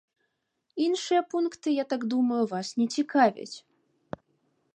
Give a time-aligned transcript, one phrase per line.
[0.85, 3.55] Іншыя пункты, я так думаю, вас не цікавяць.